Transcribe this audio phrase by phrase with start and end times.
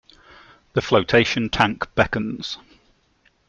[0.73, 2.57] The flotation tank beckons.